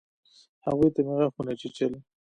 هغوى 0.65 0.87
ته 0.93 0.99
مې 1.05 1.13
غاښونه 1.19 1.53
چيچل. 1.61 1.93